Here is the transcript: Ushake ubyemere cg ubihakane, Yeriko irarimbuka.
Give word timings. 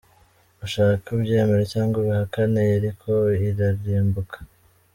Ushake 0.65 1.05
ubyemere 1.17 1.63
cg 1.71 1.93
ubihakane, 2.01 2.59
Yeriko 2.69 3.11
irarimbuka. 3.47 4.37